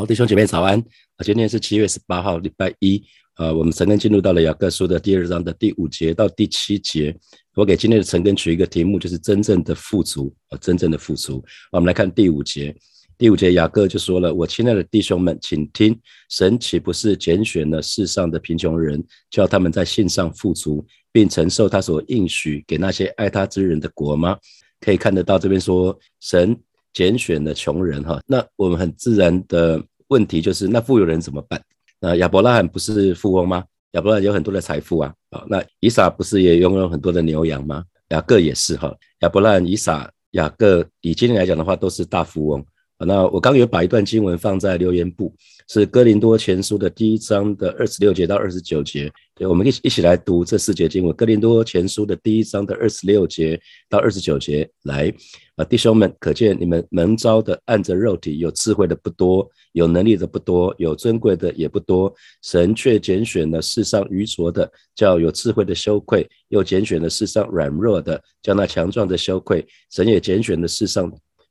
[0.00, 1.20] 好，弟兄姐妹早安啊！
[1.22, 3.52] 今天是七月十八号，礼拜一啊。
[3.52, 7.14] 我们陈根进入到了雅各书的第二章的第五节到第七节。
[7.54, 11.44] 我给今天的陈根取一个题目，就是真正的富足啊，真正的富足。
[11.70, 12.74] 我们来看第五节，
[13.18, 20.82] 第五节雅各就说了：“我亲爱的弟兄们，请听，神岂不是拣选了世上的贫穷人，叫他们在信上富足，
[21.12, 24.38] 并承受他所应许给那些爱他之人的国吗？”
[24.80, 26.58] 可以看得到这边说神。
[26.92, 29.80] 拣选了穷人哈，那我们很自然的
[30.10, 31.60] 问题就是，那富有人怎么办？
[31.98, 33.64] 那亚伯拉罕不是富翁吗？
[33.92, 37.84] 亚伯拉罕有很多的财富啊，啊，那以撒不是也拥有很多的牛羊吗？
[38.10, 42.64] 雅各也是哈，亚伯拉罕、以撒、雅各，以今天来讲的话，都是大富翁。
[42.98, 45.34] 那我刚有把一段经文放在留言簿，
[45.72, 49.08] 是哥林多前书的第一章的二十六节到二十九节。
[49.36, 51.14] 对，我们一起一起来读这四节经文。
[51.14, 53.56] 哥林多前书的第一章的二十六节
[53.88, 55.14] 到二十九节，来
[55.54, 62.12] 啊，弟兄们，可见你们蒙召的按着肉体有智慧的不多，有能力的不多，有尊贵的也不多。
[62.42, 69.64] 神却拣选了世上愚拙的，叫有智慧的羞愧；又拣选了世上软弱的，叫那强壮的羞愧。
[69.92, 71.08] 神也拣选了世上。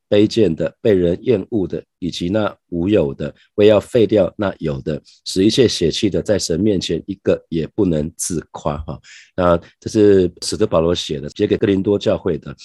[0.10, 8.78] 卑贱的、被人厌恶的，以及那无有的，为要废掉那有的，使一切血气的，在神面前一个也不能自夸。
[8.80, 9.00] 哈，
[9.36, 12.56] 那这是使徒保罗写的，写给哥林多教会的。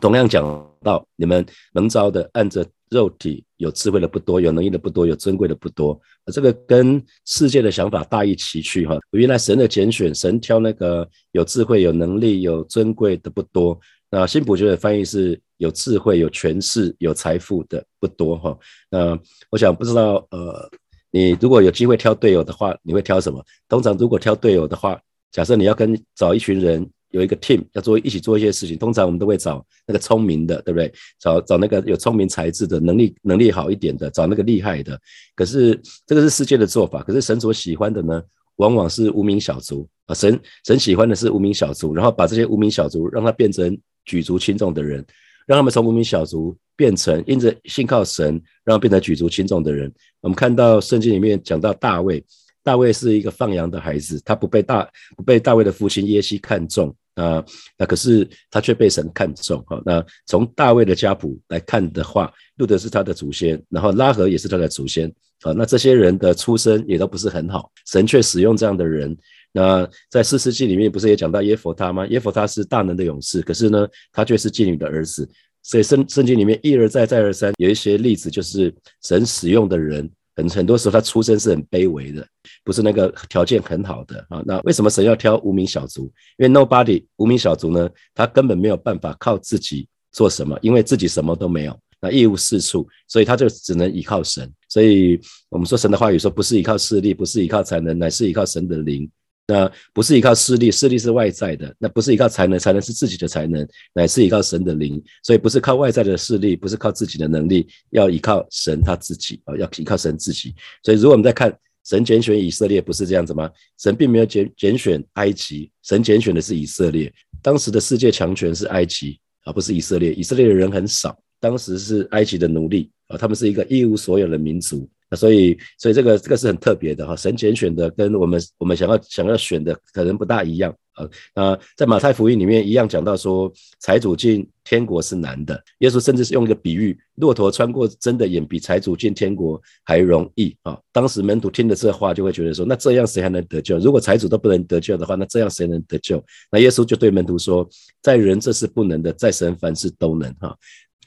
[0.00, 0.44] 同样讲
[0.82, 5.98] 到，你们能招的，按着肉体有智慧的不多，有能力的不多，有尊贵的不多。
[6.32, 8.86] 这个跟世界的想法大异其趣。
[8.86, 13.80] 哈，原来神的拣选，神挑那个有智慧、有能力、有尊贵的不多。
[14.10, 15.40] 那新普觉的翻译是。
[15.60, 18.58] 有智慧、有权势、有财富的不多哈。
[18.88, 19.14] 那
[19.50, 20.70] 我想不知道，呃，
[21.10, 23.44] 你如果有机会挑队友的话，你会挑什么？
[23.68, 24.98] 通常如果挑队友的话，
[25.30, 30.90] 假设你要跟找一群人有一个 team 要做一起做一些事情，通常我们都会找那个聪明的，对不对？
[31.18, 34.98] 找找那个有聪明才智的能力能力好一点的，找那个厉害的。
[35.36, 38.22] 可是这个是世界的做法，可是神所喜欢的呢，
[38.56, 40.14] 往往是无名小卒啊。
[40.14, 43.78] 神神喜欢的是无名小卒，然后把这些无名小卒让他变成
[44.10, 45.04] 举足轻重的人。
[45.46, 49.92] 让他们从无名小卒变成因着信靠神，让变成举足轻重的人。
[50.20, 52.24] 我们看到圣经里面讲到大卫，
[52.62, 57.44] 大卫是一个放羊的孩子，他不被大不被大卫的父亲耶西看中啊，
[57.76, 59.60] 那可是他却被神看中。
[59.66, 65.12] 哈，那从大卫的家谱来看的话，路德是他的祖先，然后拉合也是他的祖先。
[65.42, 69.16] 啊，那这些人的出身也都不是很好，神却使用这样的人。
[69.52, 72.06] 那在四世纪里面不是也讲到耶佛他吗？
[72.06, 75.28] 耶佛他是大能的勇士，可是呢，他却是妓女的儿子。
[75.62, 82.26] 所以圣圣经里面一而再再而三有一些例子，就是神使用的人很很多时候他出身是很卑微的，
[82.64, 84.42] 不是那个条件很好的啊。
[84.46, 86.10] 那为什么神要挑无名小卒？
[86.38, 94.50] 因为 nobody 无名小卒呢，他根本没有办法靠自己做什么，因为自己什么都没有，那一无是处，所以他就只能依靠神。
[94.68, 99.10] 所以我们说神的话语说，不是依靠势力，不是依靠才能，乃是依靠神的灵。
[99.50, 105.02] 那不是依靠势力，势力是外在的；那不是依靠才能，才能是自己的才能，乃是依靠神的灵。
[105.24, 110.54] 所以不是靠外在的势力，不是靠自己的能力，要依靠神他自己啊，要依靠神自己。
[110.84, 111.52] 所以如果我们在看
[111.84, 113.50] 神拣选以色列，不是这样子吗？
[113.78, 117.12] 神并没有拣拣选埃及，神拣选的是以色列。
[117.42, 120.14] 当时的世界强权是埃及，而不是以色列。
[120.14, 124.88] 以色列的人很少，当时是埃及的奴隶啊，他们是一个一无所有的民族。
[125.10, 131.08] 那所以，所以这个这个是很特别的哈，神拣选的跟我们我们想要想要选的可能不大一样啊。
[131.34, 135.60] 那在马太福音里面一样讲到说，财主进天国是难的。
[135.78, 140.78] 耶稣甚至是用一个比喻，骆驼穿过针的眼，比财主进天国还容易啊。
[140.92, 143.78] 当时门徒听了这话，就会觉得说，那这样谁还能得救？
[143.78, 146.22] 如果财主都不能得救的话，那这样谁能得救？
[146.52, 147.68] 那耶稣就对门徒说，
[148.00, 150.56] 在人这是不能的，在神凡事都能哈。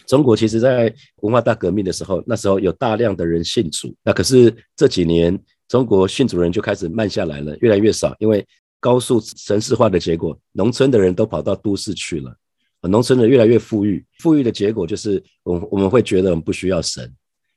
[0.05, 3.95] 中国其实，在文化大革命的时候，那时候有大量的人信主。
[4.03, 8.15] 那可是这几年，中国信主人就开始慢下来了，越来越少。
[8.19, 8.45] 因为
[8.79, 12.35] 高速城市化的结果，农村的人都跑到都市去了，
[12.81, 14.05] 农村人越来越富裕。
[14.19, 17.09] 富裕的结果就是，我我们会觉得我们不需要神。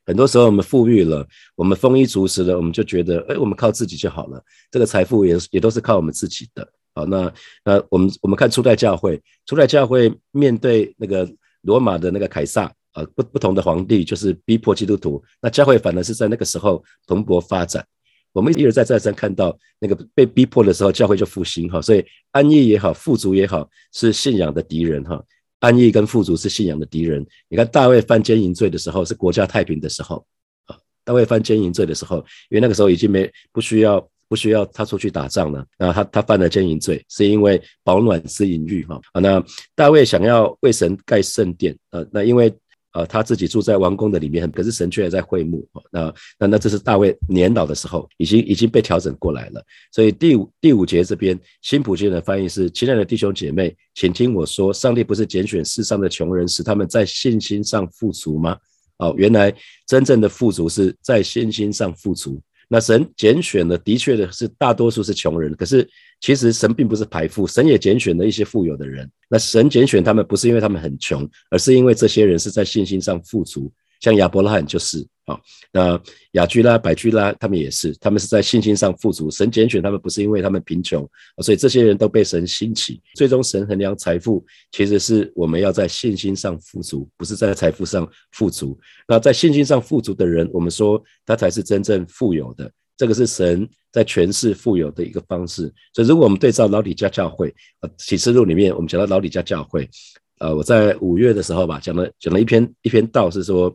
[0.04, 4.40] 很多时候我们富裕了，我们丰衣足食了，我们就觉得，哎，我们靠自己就好了。
[4.70, 6.66] 这个财富也也都是靠我们自己的。
[6.94, 7.32] 好，那
[7.64, 11.28] 那我们我们看初代教会，初代教会面对那个。
[11.66, 17.84] 罗马的那个凯撒啊，不不同的皇帝就是逼迫基督徒，那教会反而是在那个时候蓬勃发展。
[18.32, 21.82] 我们一而再再三看到那个被逼迫的时候，教会就复兴哈。
[21.82, 25.22] 所以安逸也好，富足也好，是信仰的敌人哈。
[25.60, 27.26] 安逸跟富足是信仰的敌人。
[27.48, 30.24] 你看大卫犯奸淫罪的时候，是国家太平的时候
[30.66, 30.78] 啊。
[31.04, 32.18] 大卫犯奸淫罪的时候，
[32.50, 34.08] 因为那个时候已经没不需要。
[34.28, 39.20] 不需要他出去打仗了，那他他犯了奸淫罪，是因为保暖思淫欲哈啊。
[39.20, 39.44] 那
[39.74, 42.52] 大卫想要为神盖圣殿，呃，那因为
[42.92, 45.62] 呃，他自己住在王宫的里面，可是神却还在会幕。
[45.92, 49.62] 那那那这是大卫年老的时候，已经已经被调整过来了。
[49.92, 58.56] 所以第五第五节这边新普京的翻译是：亲爱的弟兄姐妹，请听我说，上帝不是拣选世上的穷人，使他们在信心上富足吗？
[58.96, 59.54] 哦，原来
[59.86, 62.40] 真正的富足是在信心上富足。
[62.68, 65.88] 那神拣选的的确的是大多数是穷人，可是
[66.20, 69.08] 其实神并不是排富，神也拣选了一些富有的人。
[69.28, 73.72] 那神拣选他们不是因为他们很穷，而是因为这些人是在信心上富足。
[74.00, 75.36] 像亚伯拉罕就是啊，
[75.72, 76.00] 那
[76.32, 79.28] 雅居拉、百居拉他们也是，他们是在信心上富足。
[79.28, 81.08] 神拣选他们不是因为他们贫穷，
[81.42, 83.00] 所以这些人都被神兴起。
[83.14, 88.78] 最终神衡量财富，其实是我们要在信心上富足，不是在财富上富足。
[89.08, 92.70] 那在信心上富足的人，我们说他才是真正富有的。
[92.96, 95.62] 这个是神在诠释富有的一个方式。
[95.92, 99.90] 所以如果我们对照老李家教会，呃，启示录里面我们讲到老李家教会。
[100.38, 103.72] 呃，我在五月的时候吧，讲了讲了一篇一篇道，是说，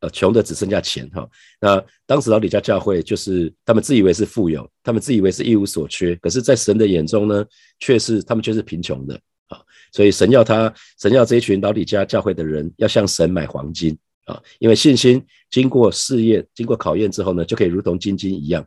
[0.00, 1.28] 呃，穷的只剩下钱哈。
[1.60, 7.44] 那当时老李家教会就是他们自以为是富有，他们自以为是一无所缺，可是，在神的眼中呢，
[7.80, 9.18] 却是他们却是贫穷的
[9.48, 9.60] 啊。
[9.92, 15.20] 所以神要他，神要这一群老李家教会的人要向神买黄金啊，因为信心
[15.50, 18.64] 经过试验、经过考验之后呢，就可以如同金金一样。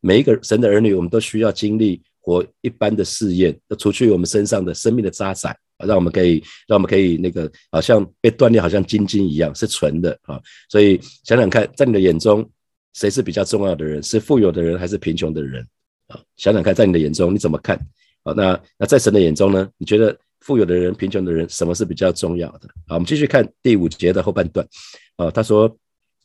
[0.00, 5.54] 每一个神的儿女，我们都需要经历活一般的试验，要除去我们身上的生命的渣滓。
[5.86, 10.40] 让我们可以，让我们可以那个，好像被锻炼，好像金金一样，是纯的啊。
[10.68, 12.48] 所以想想看，在你的眼中，
[12.94, 14.02] 谁是比较重要的人？
[14.02, 15.66] 是富有的人还是贫穷的人？
[16.08, 17.76] 啊，想想看，在你的眼中你怎么看？
[18.22, 19.68] 啊，那那在神的眼中呢？
[19.78, 22.68] 你觉得富有的人、贫穷的人，什么是比较重要的？
[22.86, 24.66] 好，我们继续看第五节的后半段。
[25.16, 25.76] 啊，他说。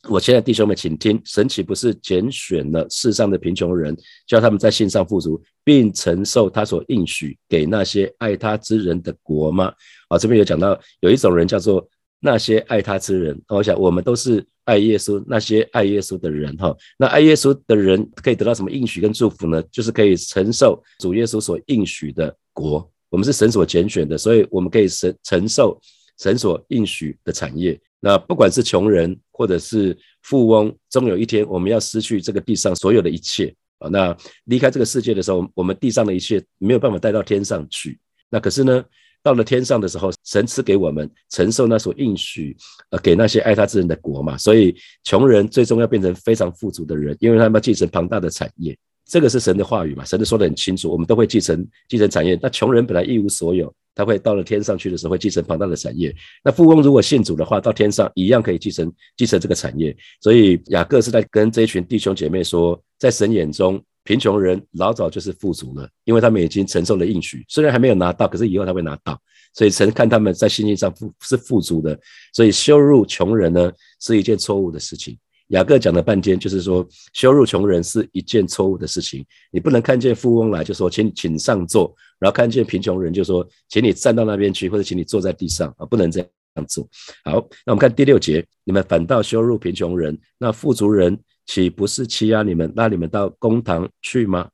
[0.08, 9.72] 我现在弟兄们，请听：神岂不是拣选了世上的贫穷人，叫他们在信上富足，并承受他所应许给那些爱他之人的国吗？
[10.08, 11.88] 啊，这边有讲到有一种人叫做
[12.20, 13.40] 那些爱他之人。
[13.48, 16.76] 我想我们都是爱耶稣，那些爱耶稣的人哈。
[16.98, 19.62] 那爱耶稣的人可以得到什么应许跟祝福呢？
[19.72, 22.88] 就是可以承受主耶稣所应许的国。
[23.08, 25.80] 我们是神所拣选的，所以我们可以承承受
[26.18, 27.78] 神所应许的产业。
[28.06, 33.88] 那不管是穷人或者是富翁，终有一天我们要失去这个地上所有的一切啊！
[33.88, 37.98] 那离开这个世界的时候，我们地上的一切没有办法带到天上去。
[38.30, 38.84] 那可是呢，
[39.24, 42.56] 到了天上的时候，神赐给我们承受那所应许，
[42.90, 44.38] 呃，给那些爱他之人的国嘛。
[44.38, 48.78] 所以穷人最终要变成非常富足的人，因为他们要继承庞大的产业。
[49.06, 50.04] 这个是神的话语嘛？
[50.04, 52.38] 神都说得很清楚，我们都会继承继承产业。
[52.42, 53.72] 那穷人本来一无所有。
[53.94, 56.14] 他会到了天上去的时候，会继承庞大的产业。
[56.44, 59.96] 那富翁如果信主的话，到天上一样可以继承继承这个产业。
[60.20, 69.18] 所以雅各是在跟这一群弟兄姐妹说，在神眼中，贫穷人老早就是富足了，因为他们已经承受了应许，虽然还没有拿到，可是以后他会拿到。
[69.54, 71.98] 所以神看他们在信心上富是富足的，
[72.34, 75.16] 所以羞辱穷人呢是一件错误的事情。
[75.48, 79.24] 雅各讲了半天，就是说羞辱穷人是一件错误的事情。
[79.50, 86.88] 你不能看见富翁来就说请请上座，然后看见贫穷人就说请你站到那边去，或者请你坐在地上啊，不能这样做。
[87.24, 87.34] 好，
[87.64, 91.16] 那我们看第六节，你们反倒羞辱贫穷人，那富足人
[91.46, 94.48] 岂不是欺压你们，拉你们到公堂去吗？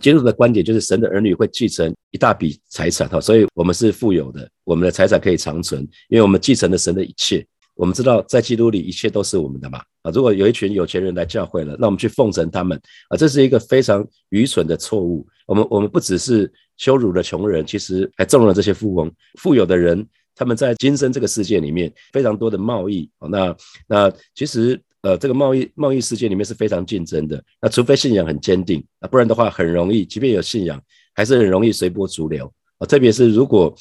[0.00, 7.44] 基督的观点就是神的儿女会继承一大笔财产哈，所以我们是富有的，我们的财产可以长存，因为我们继承了神的一切。
[7.80, 10.10] 我们知道，在基督里一切都是我们的嘛啊！
[10.10, 12.78] 如果有一群有钱人来教会了，那我们去奉承他们
[13.08, 15.26] 啊，这是一个非常愚蠢的错误。
[15.46, 19.10] 我们我们不只是羞辱了穷人，其实还纵容了这些富翁。
[19.38, 27.42] 富有的人，他们在今生这个世界里面非常多的贸易啊，那那其实呃，这个贸易贸易世界里面是非常竞争的。
[27.62, 30.78] 那除非信仰很坚定啊，不然的话很容易，即便有信仰，
[31.14, 32.86] 还是很容易随波逐流啊。
[32.86, 33.74] 特别是如果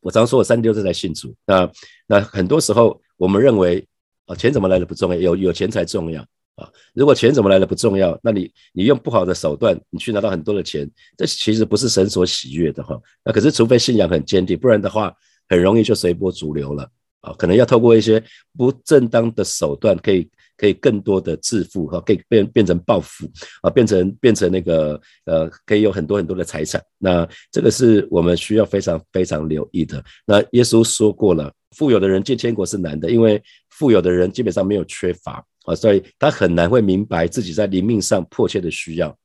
[0.00, 1.70] 我常说我三六正在信主，那
[2.06, 2.98] 那很多时候。
[3.16, 3.86] 我们认为
[4.26, 6.22] 啊，钱怎么来的不重要，有有钱才重要
[6.56, 6.66] 啊。
[6.94, 12.98] 如果钱怎么来的不重要，那你你用不好的手段，你去拿到很多的钱，这其实不是神所喜悦的哈。
[13.22, 15.14] 那可是除非信仰很坚定，不然的话，
[15.48, 16.88] 很容易就随波逐流了
[17.20, 17.34] 啊。
[17.36, 18.22] 可能要透过一些
[18.56, 23.30] 不正当的手段，可以可以更多的致富哈，可以变变成暴富
[23.60, 26.82] 啊，变成变成那个呃，可以有很多很多的财产。
[26.98, 30.02] 那这个是我们需要非常非常留意的。
[30.24, 31.52] 那耶稣说过了。
[31.76, 39.16] 富有的人进天国是难的，因为富有的人基本上没有缺乏啊，所以他很难会明白自己在灵命上迫切的需要，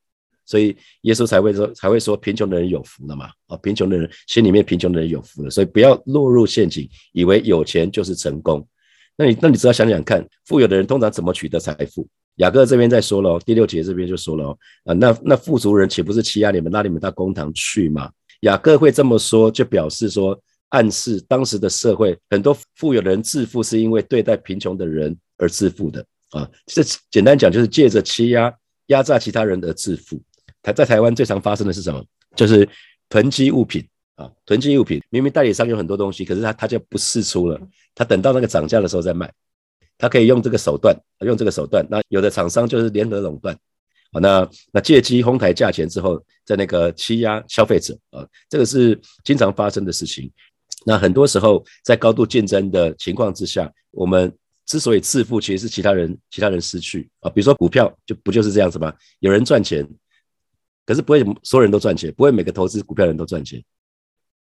[0.45, 8.67] 所以耶稣才会说才会说贫穷的人有福了嘛啊，贫穷的人心里面贫穷的人有福了，所以不要落入陷阱，以为有钱就是成功。
[9.15, 12.07] 那你那你只要想想看，富有的人通常怎么取得财富？
[12.37, 18.09] 雅各这边在说了，第六节这边就说了啊，那那富足人岂不是欺压你们，拉你们到公堂去嘛？
[18.41, 20.41] 雅各会这么说，就表示说。
[20.69, 26.49] 暗示当时的社会很多富有的人致富是因为对待贫穷的人而致富的啊。
[26.65, 28.53] 这简单讲就是借着欺压、
[28.87, 30.21] 压榨其他人而致富。
[30.61, 32.03] 台在台湾最常发生的是什么？
[32.35, 32.67] 就是
[33.09, 35.01] 囤积物品啊，囤积物品。
[35.09, 37.59] 明明代理商有很多东西，可是他他就不试出了，
[37.95, 39.31] 他等到那个涨价的时候再卖。
[39.97, 40.95] 他可以用这个手段，
[41.25, 41.85] 用这个手段。
[41.89, 43.53] 那有的厂商就是联合垄断，
[44.11, 50.31] 啊，那那借机哄抬价钱之后，在那个欺压消费者啊，这个是经常发生的事情。
[50.85, 54.33] 那很多时候在高度竞争的情况之下，我们
[54.65, 57.29] 之所以致富，其实是其他人其他人失去啊。
[57.29, 58.93] 比如说股票，就不就是这样子吗？
[59.19, 59.87] 有人赚钱，
[60.85, 63.61] 可是不会所有人都赚钱，不会每个投资股票人都赚钱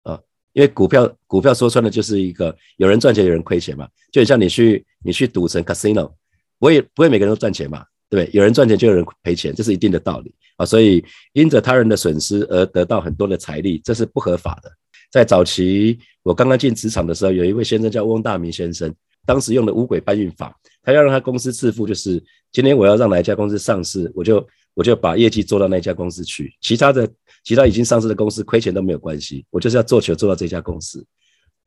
[0.02, 0.18] 啊。
[0.52, 6.12] 因为股票股票说穿了就是一个有人赚钱有人亏钱嘛，就很像你去你去赌城 casino，
[6.58, 8.38] 不会不会每个人都赚钱嘛，对不对？
[8.38, 10.64] 有人赚钱就有人赔钱，这是一定的道理啊。
[10.64, 14.72] 所以因着他人的损失而得到很多的财力，这是不合法的。
[15.14, 18.92] 在早期我刚刚进职场的时候，有一位先生叫翁大明先生，
[19.24, 20.52] 当时用的五鬼搬运法，
[20.82, 24.44] 他要让他公司致富，就是今天我要让哪一家公司上市，我就
[24.74, 27.08] 我就把业绩做到那家公司去，其他的。
[27.44, 31.04] 其他已经上市的公司亏钱都没有关系，我就是要做球做到这家公司，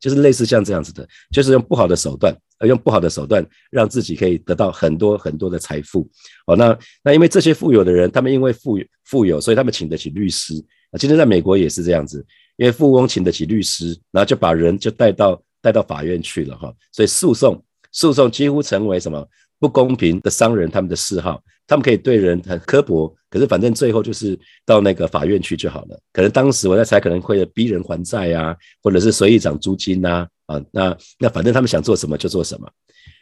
[0.00, 6.00] 就是类似像这样子的，就是用不好的手段，呃，用不好的手段让自己可以得到很多很多的财富。
[6.48, 10.52] 哦，那那因为这些富有的人，他们因为富富有，所以他们请得起律师。
[10.90, 12.26] 啊，今天在美国也是这样子，
[12.58, 19.26] 因为富翁请得起律师，然后就把人就带到带到法院去了哈，所以诉讼诉讼几乎成为什么
[19.58, 21.40] 不公平的商人他们的嗜好。
[21.68, 26.00] 他们可以对人很刻薄，可是反正最后就是到那个法院去就好了。
[26.14, 32.66] 可能当时我在猜，可能会逼人还债呀，或者是随意涨租金呐，啊，那那反正他们想做什么就做什么。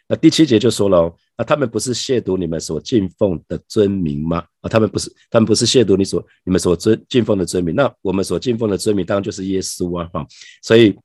[0.09, 4.45] 那第七节就说了哦，那他们不是亵渎你们所敬奉的尊名吗？
[4.61, 7.75] 啊，他们不是，他们不是亵渎你所你们所尊敬奉的尊名。
[7.75, 10.27] 那我们所敬奉的尊名当然就是耶稣啊，哈。
[10.63, 10.97] 所以，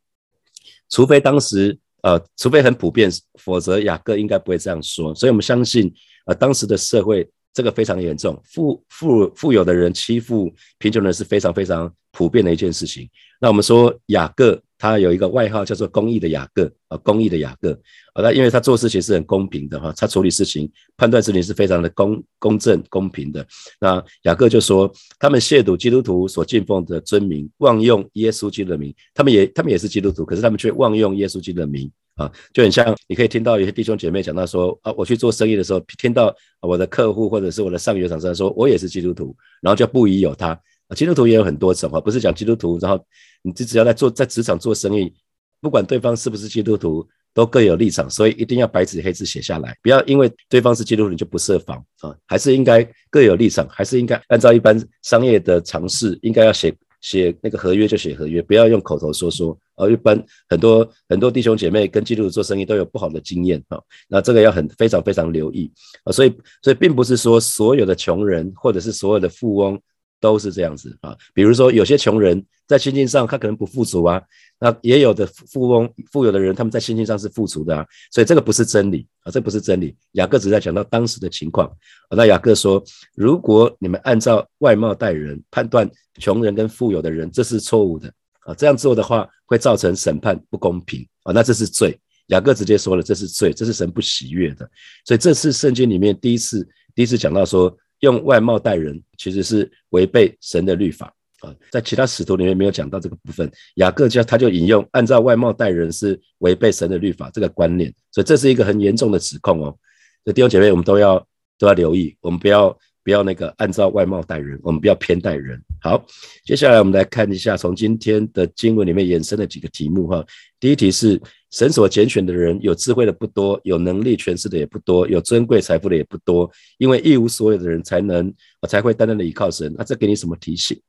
[0.90, 5.14] 除非当时呃，除非很普遍，否则雅各应该不会这样说。
[5.16, 5.94] 所以我们相信。
[6.26, 13.10] 啊，当时的社会这个非常严重，富富富有的人欺负贫穷人是非常非常普遍的一件事情。
[13.40, 17.72] 那我们说雅各他有一个外号叫做公益的雅各啊，公益的雅各
[18.14, 23.46] 啊，他因为他做事情是很公平的哈，他处理事情、判断事情是非常的公公正、公平的。
[23.80, 31.92] 那雅各就说，他们亵渎基督徒所敬奉的尊名，妄用耶稣基督的名，他们也他们也是基督徒，可是他们却妄用耶稣基督的名。
[32.16, 40.60] 啊，就很像你可以听到有些弟兄姐妹讲到说啊，我去做生意的时候，听到我的客户或者是我的上游厂商说，我也是基督徒，然后就不疑有他。
[40.96, 43.04] 基督徒也有很多种啊，不是讲基督徒，然后
[43.42, 45.14] 你只只要在做在职场做生意，
[45.60, 56.76] 不管对方是不是基督徒，都各有立场，所以一定要白纸黑字写下来，不要因为对方是基督徒你就不设防啊，还是应该各有立场，还是应该按照一般商业的常识，应该要写。
[57.02, 59.58] 写那个合约就写合约，不要用口头说说。
[59.76, 65.72] 而一般很多很多弟兄姐妹跟基督徒做生意都有不好的经验啊，那这个要很非常非常留意
[66.04, 66.14] 啊。
[66.14, 66.32] 所以
[66.62, 69.82] 所以并不是说所有的穷人或者是所有的富翁。
[70.22, 74.22] 都是这样子啊，比如说有些穷人在心境上他可能不富足啊，
[74.60, 79.94] 那也有的富翁富有的人他们在心境上是富足的啊，所以这个不是真理啊，这不是真理。
[80.14, 82.82] 雅各只在讲到当时的情况啊，那雅各说，
[83.16, 88.08] 如果你们按照外貌待人，判断穷人跟富有的人，这是错误的
[88.46, 92.00] 啊，这样做的话会造成审判不公平啊，那这是罪。
[92.28, 94.70] 雅各直接说了，这是罪，这是神不喜悦的，
[95.04, 97.76] 所以这是圣经里面第一次第一次讲到说。
[98.02, 101.56] 用外貌待人，其实是违背神的律法啊！
[101.72, 103.50] 在其他使徒里面没有讲到这个部分。
[103.76, 109.76] 雅各就他就引用按照外貌待人是违背神的律法这个观念，所以这是一个很严重的指控哦。
[110.24, 111.26] 所以弟兄姐妹，我们都要
[111.58, 115.60] 都要留意，我们不要不要那个按照外貌待人，我们不要偏待人。
[115.82, 116.06] 好，
[116.46, 120.26] 接下来我们来看一下从今天的经文里面衍生的几个题目哈。
[120.60, 121.22] 第一题是。
[121.52, 128.34] 神所拣选的人，有智慧的不多，有能力诠释的也不多，有尊贵财富的也不多，因为一无所有的人才能，
[128.70, 129.74] 才会单单的依靠神。
[129.78, 130.80] 那这给你什么提醒？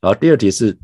[0.00, 0.78] 好，第二题是，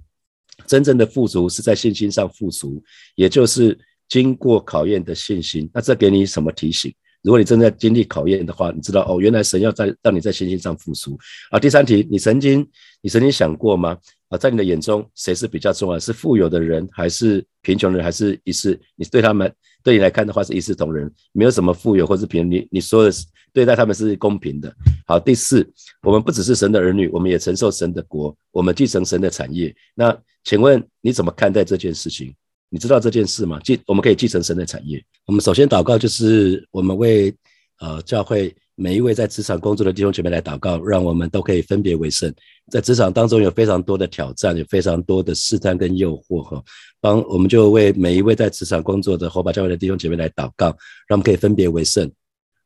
[0.67, 2.83] 真正的富足是在信心上富足，
[3.15, 3.79] 也就是
[4.09, 5.71] 经过考验的信心。
[5.73, 6.93] 那这给你什么提醒？
[7.23, 11.19] 如果你正在经历考验的话，你知道哦，原来神要在让你在信心上富足。
[11.51, 12.67] 啊，第三题，你曾经
[13.01, 13.99] 你曾经想过吗？
[14.29, 15.99] 啊，在你的眼中，谁是比较重要？
[15.99, 18.79] 是富有的人，还是贫穷人，还是一视？
[18.95, 22.49] 你对他们，对你来看的话，是一视同仁，没有什么富有或是贫。
[22.51, 24.73] 你你说的是对待他们是公平的。
[25.07, 25.67] 好，第四，
[26.03, 29.75] 我们不只是神的儿女，我们也承受神的国，我们继承神的产业。
[29.95, 32.35] 那请问你怎么看待这件事情？
[32.71, 33.59] 你知道这件事吗？
[33.65, 35.03] 继我们可以继承神的产业。
[35.27, 37.35] 我们首先祷告，就是我们为
[37.81, 42.33] 呃教会每一位在职场工作的弟兄姐妹来祷告，让我们都可以分别为圣。
[42.71, 46.63] 在职场当中有非常多的挑战，有非常多的试探跟诱惑哈。
[47.01, 50.67] 帮我们就为每一位在职场工作的火把教会的弟兄姐妹来祷告，
[51.07, 52.11] 让我们可以分别为圣，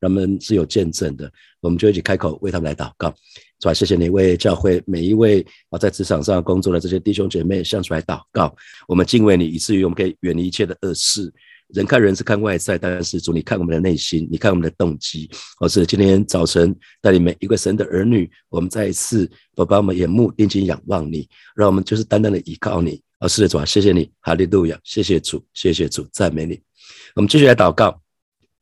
[0.03, 1.31] 让我们是有见证的。
[1.61, 3.15] 我们就一起开口为他们来祷告，
[3.61, 3.73] 是吧？
[3.73, 8.53] 谢谢你为教会每一位啊在职场上工作的这些弟兄姐妹向出来祷告。
[8.89, 11.33] 我们敬畏你，以至于我们可以远离一切的恶事。
[11.69, 15.31] 人看人是看外在，但是主你看我们的内心，你看我们的动机。
[15.59, 23.01] 我是今天早晨带领每一个神的儿女，我们再一次我把我们眼目定睛仰望你，让我们就是单单的依靠你。
[23.21, 26.61] 哦，是的主啊，谢谢你，哈利路亚，谢谢主，谢谢主，赞美你。
[27.15, 28.02] 我们继续来祷告。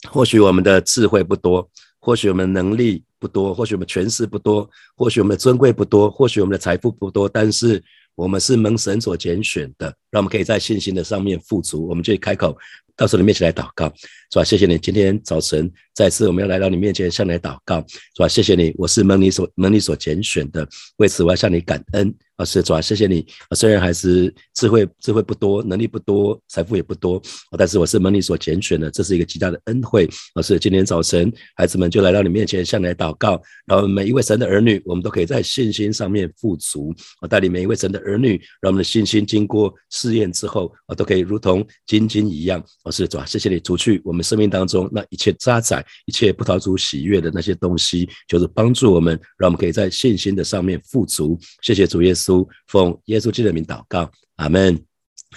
[0.09, 7.83] 或许我们的智慧不多，或许我们能力不多，或许我们权势不多，或许我们的尊贵不多，或许我们的财富不多，但是
[8.15, 11.87] 我们是蒙神所拣选的，让我们可以在信心的上面富足。
[11.87, 12.57] 我们就开口。
[12.97, 13.87] 到时候你面前来祷告，
[14.31, 14.45] 是吧？
[14.45, 18.29] 谢谢你，今天早晨再次我们要来到你面前向你祷告，是吧？
[18.29, 22.15] 谢谢你，我是蒙你所蒙你所拣选的，为此我要向你感恩。
[22.41, 23.21] 啊，是主啊，谢谢你
[23.51, 23.55] 啊。
[23.55, 27.21] 虽然还是智慧智慧不多，能力不多，财富也不多，
[27.59, 30.09] 但是我是蒙你所拣选的，这是一个极大的恩惠。
[30.35, 36.95] 而是今天早晨，孩子们就来到你面前向你祷告，然后每一位神的儿女，我们都可以在信心上面富足。
[37.21, 42.65] 我带领每一位神的儿女，让我们的信心经过试验之后，啊，都可以如同金金一样。
[42.85, 51.39] 我是主啊，谢谢你除去我们生命当中那一切渣滓、一切不逃出喜悦的那些东西，就是帮助我们，让我们可以在信心的上面富足。
[51.63, 52.47] 谢谢主耶稣稣。
[52.69, 54.81] 奉耶稣基督的名祷告，阿门，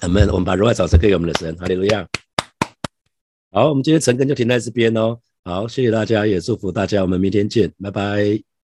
[0.02, 0.28] 阿门。
[0.30, 2.08] 我们把荣耀掌声给我们的神，哈利路亚。
[3.52, 5.18] 好，我们今天晨更就停在这边哦。
[5.44, 8.53] 好，谢谢大家，也祝福大家，我们明天见，拜拜。